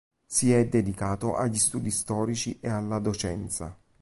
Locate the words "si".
0.25-0.51